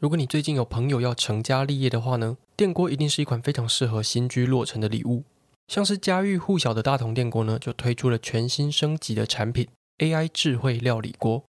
[0.00, 5.24] 如果你最近有朋友要成家立业的话呢，电锅一定是一款非常适合新居落成的礼物。
[5.68, 9.68] 像是家喻户晓的大同电锅呢，就推出了全新升级的产品
[9.98, 11.44] AI 智慧料理锅，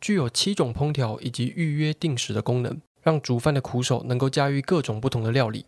[0.00, 5.66] 具有七种烹调以及预约定时的功能，让煮饭的苦手能够驾驭各种不同的料理。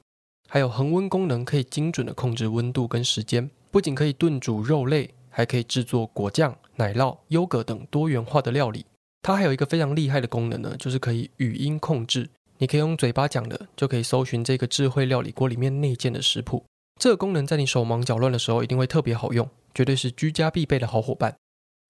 [0.48, 8.86] 还有恒温功能，可以精准的控制温度跟时间，不仅可以炖煮肉类，还可以制作果酱、奶酪、优格等多元化的料理。
[9.22, 12.28] 它还有一个非常厉害的功能呢，就是可以语音控制，
[12.58, 16.64] 你可以用嘴巴讲的，就可以搜寻这个智慧料理锅里面内建的食谱。
[17.00, 21.34] 这个功能在你手忙脚乱的时候一定会特别好用，绝对是居家必备的好伙伴。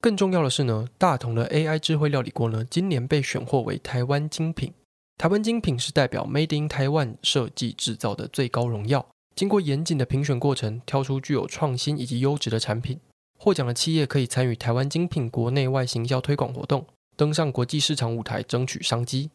[0.01, 4.73] 更重要的是呢，大同的 AI 智慧料理锅呢，今年被选获为台湾精品。
[5.19, 9.07] 台湾精品是代表 Made in Taiwan 设计制造的最高荣耀，
[9.37, 12.99] 经过严谨的评选过程，挑出具有创新以及优质的产品。
[13.39, 16.85] 获奖的企业可以参与台湾精品国内外行销推广活动，
[17.23, 19.31] 登上国际市场舞台，争取商机。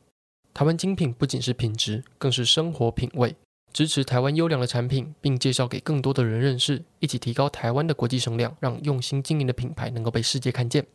[0.53, 3.33] 台湾精品不仅是品质，更是生活品味。
[3.71, 10.85] 支持台湾优良的产品，并介绍给更多的人认识，一起提高台湾的国际声量，让用心经营的品牌能够被世界看见。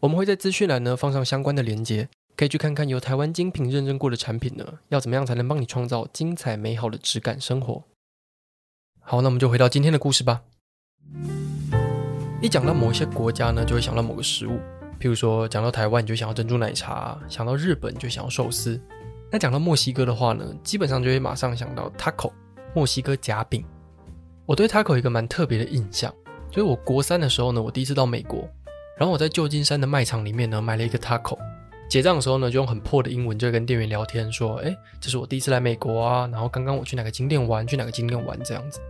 [0.00, 7.84] 我们会在资讯栏呢放上相关的链接，可以去看看由台湾精品认证过的产品呢，要怎么样才能帮你创造精彩美好的质感生活。
[8.98, 10.42] 好，那我们就回到今天的故事吧。
[12.42, 14.58] 一讲到某一些国家呢，就会想到某个食物，
[15.00, 18.80] 譬如说讲到台湾，你就想要珍珠奶茶；想到日本，就想要寿司。
[19.30, 22.32] 那讲到墨西哥的话呢，基本上就会马上想到 taco，
[22.74, 23.64] 墨西哥夹饼。
[24.46, 26.12] 我对 taco 有一个蛮特别的印象，
[26.50, 28.48] 就是我国三的时候呢，我第一次到美国，
[28.96, 31.38] 然后我在旧金山的卖场里面呢买了一个 taco，
[31.88, 38.80] 结账的时候呢就用很破的英文就跟店员聊天说，哎，这是我第一次来美国啊，然后刚刚我去哪个景点玩，去哪个景点玩这样子，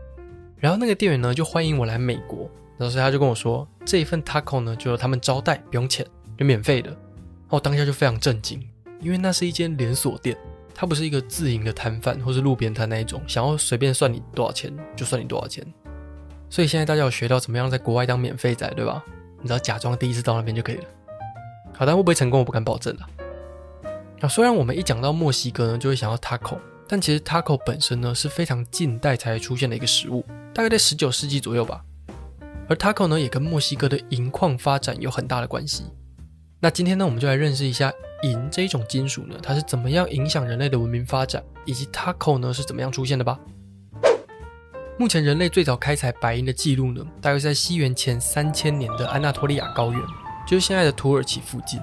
[0.56, 2.48] 然后那个店员呢就欢迎我来美国，
[2.78, 6.06] 然后所以他就跟我说，这一份 taco 呢就由他们招待，不用钱，
[6.38, 8.62] 就免费的，然后我当下就非常震惊。
[9.00, 10.36] 因为那是一间连锁店，
[10.74, 15.64] 它不是一个自营的摊贩或是路边摊那一种，想要随便算你多少钱就算你多少钱。
[16.50, 19.04] 所以现在大家有学到怎么样在国外当免费仔，对吧？
[19.40, 20.84] 你只要假装第一次到那边就可以了。
[21.74, 23.08] 好，但会不会成功我不敢保证了。
[24.20, 26.58] 那虽然我们一讲到墨西哥呢，就会想到 taco，
[26.88, 31.84] 但其实 taco 本身呢是非常近代才出现的一个食物，大概在十九世纪左右吧。
[32.68, 35.84] 而 taco 呢也跟墨西哥的银矿发展有很大的关系。
[36.60, 37.92] 那今天呢，我们就来认识一下。
[38.24, 43.38] 银这一种金属呢，它是怎么样影响人类的文明发展，以及 taco 呢是怎么样出现的吧？
[44.98, 50.02] 目前人类最早开采白银的记录呢，大约在西元前三千年的安纳托利亚高原，
[50.44, 51.80] 就是现在的土耳其附近。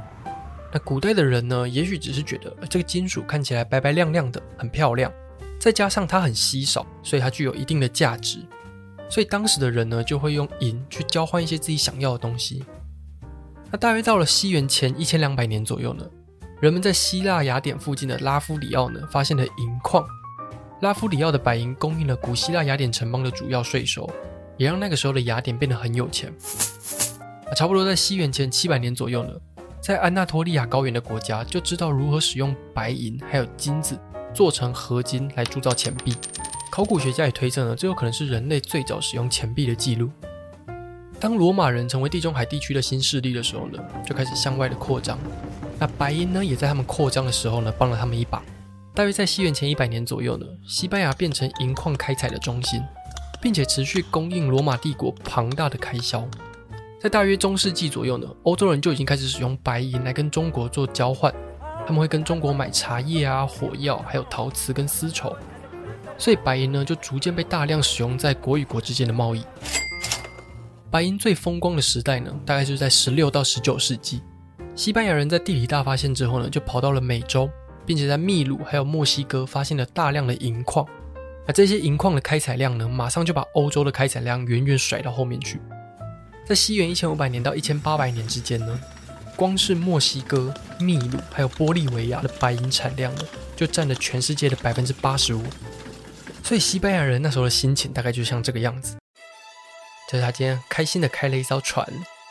[0.74, 5.10] 那古代的人呢，也许只是觉得这个金属看起来白白亮亮的，很漂亮，
[5.58, 8.40] 再加上它很稀少，所以它具有一定的价值，
[9.10, 12.64] 所以当时的人呢，就会用银去交换一些自己想要的东西。
[13.72, 16.06] 那大约到了西元前一千两百年左右呢。
[16.62, 20.06] 人们在希腊雅典附近的拉夫里奥呢，发现了银矿。
[20.82, 24.10] 拉夫里奥的白银供应了古希腊雅典城邦的主要税收，
[24.58, 26.34] 也让那个时候的雅典变得很有钱。
[27.56, 29.34] 差不多在西元前七百年左右呢，
[29.82, 34.00] 在安纳托利亚高原的国家就知道如何使用白银还有金子
[34.34, 36.16] 做成合金来铸造钱币。
[36.76, 40.10] 考古学家也推测呢，这有可能是人类最早使用钱币的记录。
[41.22, 45.18] 当罗马人成为地中海地区的新势力的时候呢，就开始向外的扩张。
[45.80, 48.44] 那白银呢，也在他们扩张的时候呢，帮了他们一把。
[48.94, 52.84] 大约在西元前一百年左右呢，西班牙变成银矿开采的中心，
[53.42, 56.28] 并且持续供应罗马帝国庞大的开销。
[57.00, 61.34] 在大约中世纪左右呢，欧洲人就已经开始使用白银来跟中国做交换，
[61.88, 65.34] 他们会跟中国买茶叶啊、火药，还有陶瓷跟丝绸。
[66.18, 69.44] 所以白银呢，就逐渐被大量使用在国与国之间的贸易。
[70.90, 74.22] 白银最风光的时代呢，大概就是在十六到十九世纪。
[74.76, 77.50] 西班牙人在地理大发现之后呢，就跑到了美洲，
[77.86, 80.86] 并且在秘鲁还有墨西哥发现了大量的银矿。
[81.48, 85.60] 而这些银矿的开采量呢，马上就把欧洲的开采量远远甩到后面去。
[86.46, 88.80] 在西元一千五百年到一千八百年之间呢，
[89.36, 93.22] 光是墨西哥、秘鲁还有玻利维亚的白银产量呢，
[93.56, 95.44] 就占了全世界的百分之八十五。
[96.46, 98.96] 所以西班牙人那时候的心情大概就像这个样子，
[100.08, 101.84] 就是他今天开心的开了一艘船，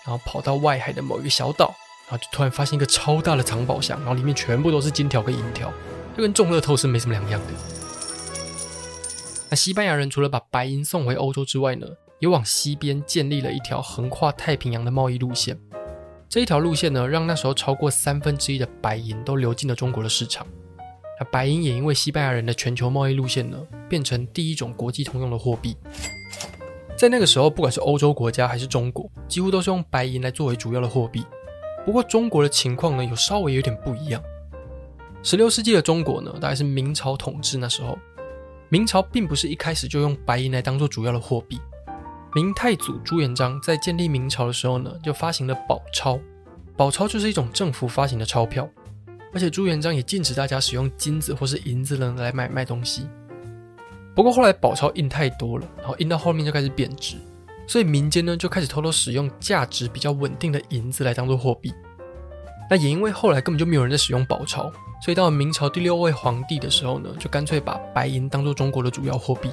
[0.06, 1.74] 然后跑到外海的某一个小岛。
[2.08, 5.72] 然后就突然发现一个超大的藏宝箱，然后里面全部都是金条跟银条，
[6.16, 7.46] 就跟中乐透是没什么两样的。
[9.50, 11.86] 那西班牙人除了把白银送回欧洲之外呢，
[12.20, 15.58] 也往西边建立了一条横跨太平洋的贸易路线。
[16.28, 20.46] 这一条路线呢，让那时候超过三分之一的白银都流进了中国的市场。
[21.20, 23.58] 那白银也因为西班牙人的全球贸易路线呢，
[23.88, 25.76] 变成第一种国际通用的货币。
[26.96, 31.24] 在那个时候，不管是欧洲国家还是中国，几乎都是用白银来作为主要的货币。
[31.84, 34.22] 不过中国的情况呢，有稍微有点不一样。
[35.22, 37.98] 十六世纪的中国呢，大概是明朝统治那时候，
[38.68, 41.60] 明朝并不是一开始就用白银来当做主要的货币。
[42.34, 46.18] 明太祖朱元璋在建立明朝的时候呢，就发行了宝钞，
[46.76, 48.68] 宝钞就是一种政府发行的钞票，
[49.34, 53.08] 而且朱元璋也禁止大家使用金子或是银子呢来买卖东西。
[54.14, 57.16] 不过后来宝钞印太多了，然后印到后面就开始贬值，
[57.66, 61.74] 所以民间呢就开始偷偷使用价值比较稳定的银子来当做货币。
[62.70, 64.72] 那也因为后来根本就没有人在使用宝钞，
[65.04, 69.50] 所以到了明朝第六位皇帝的时候呢，就干脆把白银当做中国的主要货币。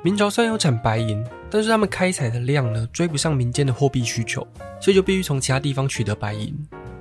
[0.00, 4.46] 明朝虽然有产白银，但是他们开采的量呢追不上民间的货币需求，
[4.80, 6.56] 所以就必须从其他地方取得白银。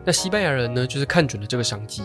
[0.08, 2.02] 那西班牙人呢，就是看准了这个商机。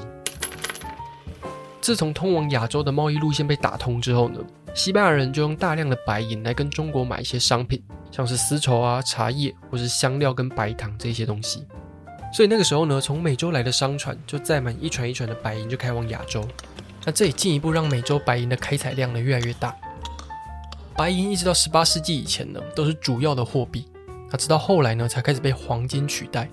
[1.80, 4.40] 自从通往亚洲的贸易路线被打通之后呢，
[4.74, 11.64] 西班牙人就用大量的白银来跟中国买一些商品，像是丝绸啊、茶叶或是香料跟白糖这些东西。
[12.34, 16.44] 所以那个时候呢，从美洲来的商船就载满一船一船的白银就开往亚洲。
[17.04, 19.72] 那这也进一步让美洲白银的开采量呢越来越大。
[20.96, 23.86] 白银一直到十八世纪以前呢，都是主要的货币。
[24.28, 26.50] 那直到后来呢，才开始被黄金取代。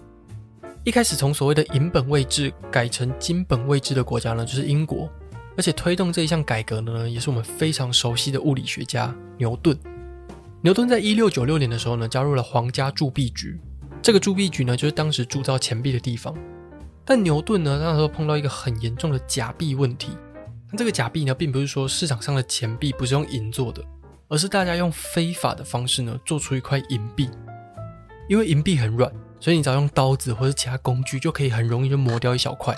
[0.89, 5.07] 一开始从所谓的银本位制改成金本位制的国家呢，就是英国。
[5.55, 9.77] 而且推动这一项改革的呢，也是我们非常熟悉的物理学家牛顿。
[10.63, 13.59] 牛顿在一六九六年的时候呢，加入了皇家铸币局。
[14.01, 16.35] 这个铸币局呢，就是当时铸造钱币的地方。
[17.05, 20.17] 但牛顿呢，那时候碰到一个很严重的假币问题。
[20.71, 23.85] 那这个假币呢，并不是说市场上的钱币不是用银做的。
[24.27, 27.29] 而是大家用非法的方式呢，做出一块银币。
[28.27, 32.75] 因为银币很软，所以你只要用刀子或者其他工具，就可以很容易就磨掉一小块。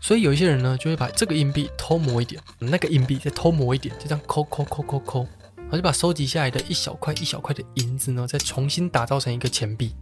[0.00, 5.26] 所以有一些人呢，就会把这个硬币偷磨一点，那个硬币再偷磨一点，就这样抠抠抠抠抠，
[5.56, 9.94] 然后就把收集下来的一小块一小块的银子呢，再重新打造成一个钱币。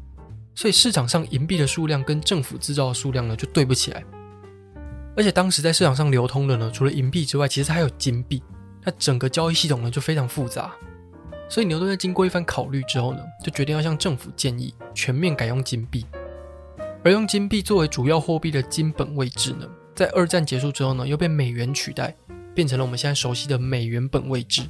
[0.54, 4.04] 所以市场上银币的数量跟政府制造的数量呢，就对不起来。
[5.16, 8.42] 而且当时在市场上流通的呢，除了银币之外，其实还有金币。
[8.84, 10.72] 那整个交易系统呢，就非常复杂，
[11.48, 16.04] 所以牛顿在经过一番考虑之后呢，就决定要向政府建议全面改用金币。
[17.04, 22.14] 而用金币作为主要货币的金本位制呢，在二战结束之后呢，又被美元取代，
[22.54, 24.62] 变成了我们现在熟悉的美元本位制。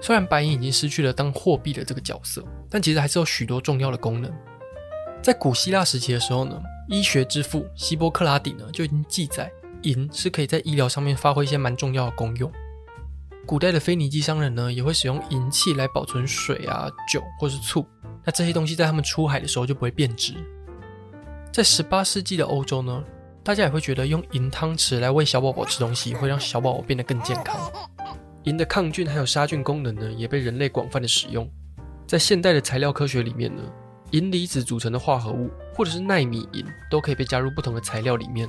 [0.00, 4.30] 虽然白银已经失去了当货币的这个角色，但其实还是有许多重要的功能。
[5.22, 9.50] 在古希腊时期的时候呢，医学之父希波克拉底呢就已经记载。
[9.84, 12.50] 银是可以在医疗上面发挥一些蛮重要的功用。
[13.46, 17.86] 古代的腓尼基商人呢，也会使用银器来保存水啊、酒或是醋。
[18.24, 20.34] 那这些东西在他们出海的时候就不会变质。
[21.52, 23.04] 在十八世纪的欧洲呢，
[23.42, 27.70] 大家也会觉得用银汤匙来喂小宝宝吃东西，会让小宝宝变得更健康。
[28.44, 31.48] 银的抗菌还有杀菌功能呢，也被人类广泛的使用。
[32.06, 33.62] 在现代的材料科学里面呢，
[34.12, 38.48] 银离子组成的化合物或者是纳米银，都可以被加入不同的材料里面。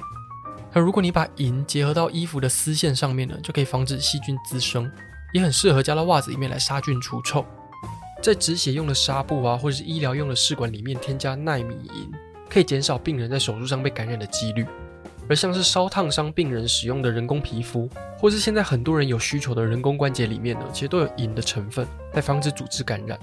[0.75, 4.91] 那如果你把银结合到衣服的丝线上面呢，就可以防止细菌滋生，
[5.33, 7.45] 也很适合加到袜子里面来杀菌除臭。
[8.21, 12.11] 在止血用的纱布啊，或者是医疗用的试管里面添加奈米银，
[12.49, 14.65] 可以减少病人在手术上被感染的几率。
[15.29, 17.89] 而像是烧烫伤病人使用的人工皮肤，
[18.19, 23.17] 或是现在很多人有需求的人工关节里面呢，其实都有银的成分，来防止组织感染。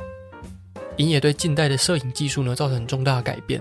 [0.96, 3.60] 银也对近代的摄影技术呢造成很重大的改变。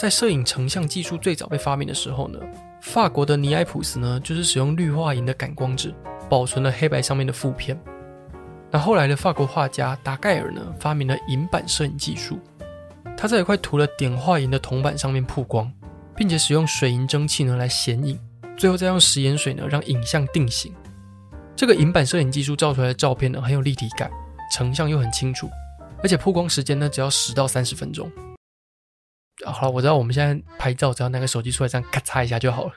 [0.00, 2.38] 在摄影成像技术最早被发明的时候呢，
[2.82, 5.94] 法国的尼埃普斯呢，就是使用氯化银的感光纸
[6.28, 7.80] 保存了黑白上面的负片。
[8.70, 12.38] 那后来的法国画家达盖尔呢，发明了银版摄影技术。
[13.16, 15.72] 他在一块涂了碘化银的铜板上面曝光，
[16.16, 18.18] 并且使用水银蒸汽呢来显影，
[18.58, 20.74] 最后再用食盐水呢让影像定型。
[21.54, 24.10] 这个银版摄影技术照出来的照片呢，很有立体感，
[24.52, 25.48] 成像又很清楚，
[26.02, 28.10] 而且曝光时间呢只要十到三十分钟。
[29.44, 32.72] 好了，我知道我们现在拍照只要拿个手机出来这样咔嚓一下就好了。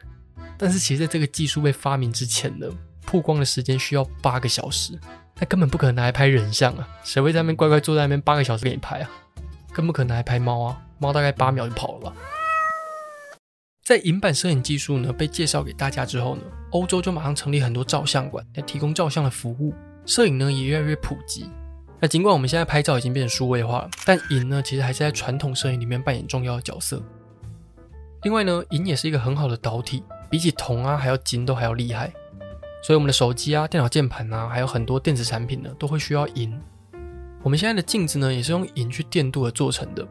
[0.58, 2.68] 但是其实在这个技术被发明之前呢，
[3.06, 4.98] 曝光的时间需要八个小时，
[5.38, 6.88] 那根本不可能拿来拍人像啊！
[7.04, 9.10] 谁会在那边乖乖坐在那边八个小时给你拍啊？
[9.74, 10.82] 更不可能拿来拍猫啊！
[10.98, 12.14] 猫大概八秒就跑了吧。
[13.84, 19.74] 在银版摄影技术呢被介绍给大家之后呢，欧洲就马上成立很多照相馆来提供照相的服务，
[20.06, 21.52] 摄影呢也越来越普及。
[22.06, 27.02] 那尽管我们现在拍照已经变成数位化了，但银呢，其实还是在传统摄影里面扮演重要的角色。
[28.22, 32.14] 另外呢，银也是一个很好的导体，比起铜啊还要金都还要厉害。
[32.84, 36.56] 所以我们的手机啊、电脑键盘啊，还有很多电子产品呢，都会需要银。
[37.42, 40.08] 我们现在的镜子呢，也是用银去电镀而做成的。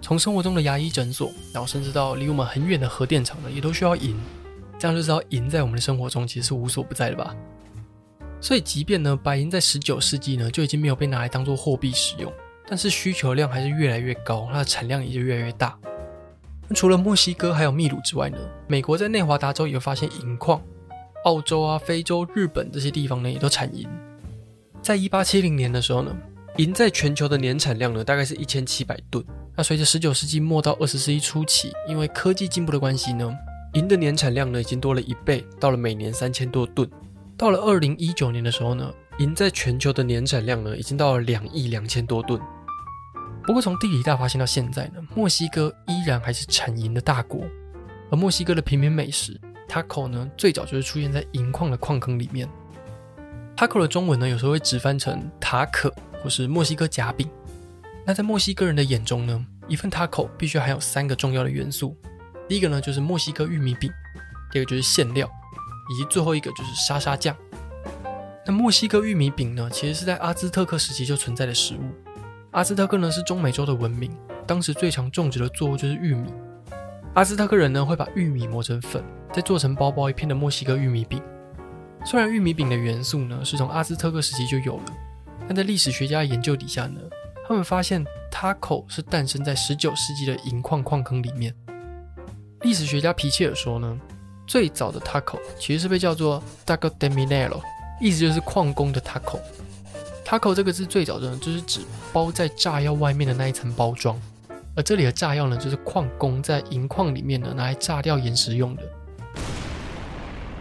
[0.00, 4.18] 从生活中的牙医诊所，然后甚至到离我们很远的核电厂呢，也都需要银。
[4.78, 7.36] 这样就知道银在我们的生活中其实是无所不在的吧。
[8.40, 12.32] 所以，即便呢，白银在十九世纪呢就已经没有被拿来当做货币使用，
[12.68, 15.76] 但是需求量还是越来越高，它的产量也就越来越大。
[16.74, 20.62] 除了墨西哥还有秘鲁之外呢，美国在内华达州也有发现银矿，
[21.24, 23.88] 澳洲啊、非洲、日本这些地方呢也都产银。
[24.80, 26.16] 在一八七零年的时候呢，
[26.58, 29.24] 银在全球的年产量呢大概是一千七百吨。
[29.56, 33.36] 那随着十九世纪末到二十世纪初期，因为科技进步的关系呢，
[33.72, 36.88] 银的年产量呢已经多了一倍，到了每年三千多吨。
[37.38, 42.38] 到了二零一九年的时候呢，银在全球的年产量呢已经到了两亿两千多吨。
[43.44, 47.40] 不过从地理大发现到现在呢，墨西哥依然还是产银的大国。
[48.10, 52.48] 而墨西哥的平民美食 taco 呢，最早就是出现在银矿的矿坑里面。
[53.56, 57.28] taco 的中文呢，有时候会直翻成塔可或是墨西哥夹饼。
[58.04, 61.96] 那在墨西哥人的眼中呢，一份 taco 必须含有三个重要的元素。
[62.48, 63.92] 第一个呢就是墨西哥玉米饼，
[64.50, 65.30] 第二个就是馅料，
[65.90, 67.36] 以及最后一个就是沙沙酱。
[68.46, 71.80] 那墨西哥玉米饼呢，其实是在阿兹特克时期就存在的食物。
[72.52, 74.10] 阿兹特克呢是中美洲的文明，
[74.46, 76.32] 当时最常种植的作物就是玉米。
[77.14, 81.22] 阿兹特克人呢会把玉米磨成粉，再做成薄薄一片的墨西哥玉米饼。
[82.04, 84.84] 虽然玉米饼的元素呢是从阿兹特克时期就有了，
[85.46, 87.00] 但在历史学家研究底下呢，
[87.46, 88.02] 他们发现
[88.32, 91.54] taco 是诞生在十九世纪的银矿矿坑里面。
[92.62, 93.98] 历史学家皮切尔说呢，
[94.48, 97.60] 最早的 taco 其实是被叫做 taco de minero，
[98.00, 99.38] 意思就是矿工的 taco。
[100.24, 101.80] taco 这个字最早的呢，就是指
[102.12, 104.18] 包在炸药外面的那一层包装，
[104.74, 108.82] 而这里的炸药呢，就是矿工在银矿里面呢拿来炸掉岩石用的。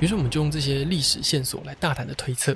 [0.02, 2.56] 于是我们就用这些历史线索来大胆的推测，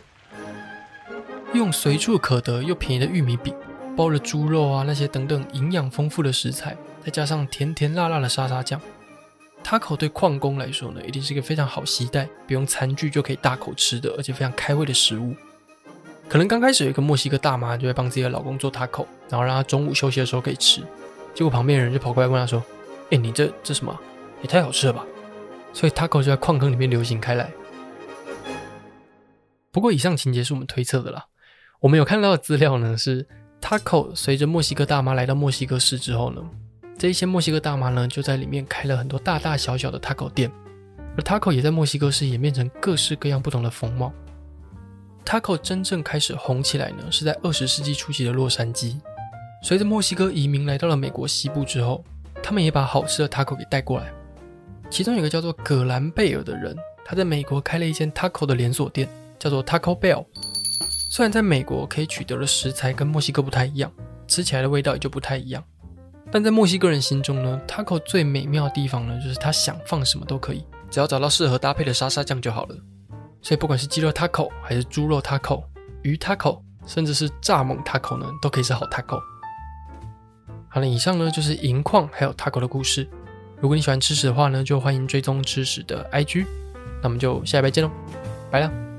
[1.53, 3.55] 用随处可得又便宜的玉米饼。
[3.95, 8.79] 包了猪肉啊，那些等等营养丰富的食材，再加上甜甜辣辣的沙沙酱
[9.63, 15.35] ，taco 对矿工来说呢，一定是一个非常好携带、不用餐具就可以大口吃的，而且非常开胃的食物。
[16.27, 20.81] 可能刚开始有一个墨西哥大妈就会帮自己的老公做 taco，然后让他中午休息的时候可以吃。
[21.33, 22.63] 结果旁边人就跑过来问他说
[23.11, 23.97] ：“哎，你这这什么？
[24.41, 25.05] 也太好吃了吧！”
[25.73, 27.51] 所以 taco 就在矿坑里面流行开来。
[29.71, 31.25] 不过以上情节是我们推测的啦，
[31.79, 33.27] 我们有看到的资料呢是。
[33.61, 36.41] Taco 随着墨西哥大妈来到墨西哥市之后呢，
[37.01, 40.51] 这一些墨西哥大妈呢就在里面开了很多大大小小的 Taco 店，
[41.17, 44.13] 而 Taco 也在墨西哥市演变成各式各样不同的风貌。
[45.25, 48.99] Taco 真正开始红起来呢，是在二十世纪初期的洛杉矶。
[49.63, 52.05] 随着墨西哥移民来到了美国西部之后，
[52.43, 54.13] 他们也把好吃的 Taco 给带过来。
[54.87, 60.23] 其中有个叫做葛兰贝尔的人，他在美国开了一间 Taco 的连锁店，叫做 Taco Bell。
[61.09, 63.91] 虽然在美国可以取得的食材跟墨西哥不太一样，
[64.27, 65.63] 吃起来的味道也就不太一样，
[66.31, 72.75] 但在墨西哥人心中呢，taco 最美妙的地方呢，就是它想放什么都可以，只要找到适合搭配的沙沙酱就好了。
[73.41, 75.63] 所以不管是鸡肉 taco 还是猪肉 taco、
[76.03, 79.19] 鱼 taco，甚至是蚱蜢 taco 呢，都可以是好 taco。
[80.69, 83.09] 好了，以上呢就是银矿还有 taco 的故事。
[83.59, 86.45] 如果你喜欢吃屎的话呢，就欢迎追踪吃屎的 IG。
[87.01, 87.91] 那我们就下礼拜见喽，
[88.49, 88.90] 拜了。